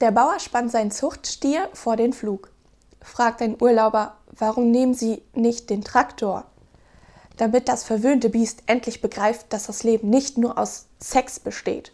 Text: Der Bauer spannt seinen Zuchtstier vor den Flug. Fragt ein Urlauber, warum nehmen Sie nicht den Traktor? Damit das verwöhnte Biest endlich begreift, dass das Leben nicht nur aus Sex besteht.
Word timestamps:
Der 0.00 0.12
Bauer 0.12 0.38
spannt 0.38 0.72
seinen 0.72 0.90
Zuchtstier 0.90 1.68
vor 1.74 1.96
den 1.96 2.14
Flug. 2.14 2.50
Fragt 3.02 3.42
ein 3.42 3.60
Urlauber, 3.60 4.16
warum 4.30 4.70
nehmen 4.70 4.94
Sie 4.94 5.22
nicht 5.34 5.68
den 5.68 5.84
Traktor? 5.84 6.46
Damit 7.36 7.68
das 7.68 7.84
verwöhnte 7.84 8.30
Biest 8.30 8.62
endlich 8.66 9.02
begreift, 9.02 9.52
dass 9.52 9.66
das 9.66 9.82
Leben 9.82 10.08
nicht 10.08 10.38
nur 10.38 10.56
aus 10.56 10.86
Sex 11.00 11.38
besteht. 11.38 11.92